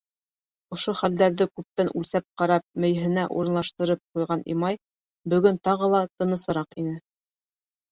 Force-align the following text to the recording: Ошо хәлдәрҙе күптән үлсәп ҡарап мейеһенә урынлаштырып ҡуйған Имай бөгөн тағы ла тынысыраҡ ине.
Ошо 0.75 0.93
хәлдәрҙе 1.01 1.45
күптән 1.59 1.91
үлсәп 2.01 2.25
ҡарап 2.43 2.65
мейеһенә 2.85 3.27
урынлаштырып 3.43 4.03
ҡуйған 4.17 4.43
Имай 4.57 4.81
бөгөн 5.35 5.63
тағы 5.71 5.93
ла 5.95 6.03
тынысыраҡ 6.11 6.83
ине. 6.85 6.99